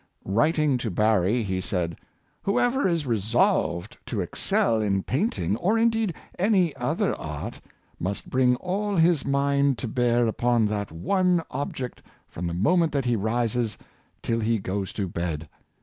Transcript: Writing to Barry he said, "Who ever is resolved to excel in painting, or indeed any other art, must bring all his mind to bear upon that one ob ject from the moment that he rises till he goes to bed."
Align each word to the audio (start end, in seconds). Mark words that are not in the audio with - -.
Writing 0.25 0.79
to 0.79 0.89
Barry 0.89 1.43
he 1.43 1.61
said, 1.61 1.95
"Who 2.41 2.59
ever 2.59 2.87
is 2.87 3.05
resolved 3.05 3.97
to 4.07 4.19
excel 4.19 4.81
in 4.81 5.03
painting, 5.03 5.55
or 5.57 5.77
indeed 5.77 6.15
any 6.39 6.75
other 6.75 7.13
art, 7.21 7.61
must 7.99 8.27
bring 8.31 8.55
all 8.55 8.95
his 8.95 9.25
mind 9.27 9.77
to 9.77 9.87
bear 9.87 10.25
upon 10.25 10.65
that 10.69 10.91
one 10.91 11.43
ob 11.51 11.75
ject 11.75 12.01
from 12.27 12.47
the 12.47 12.53
moment 12.55 12.91
that 12.93 13.05
he 13.05 13.15
rises 13.15 13.77
till 14.23 14.39
he 14.39 14.57
goes 14.57 14.91
to 14.93 15.07
bed." 15.07 15.47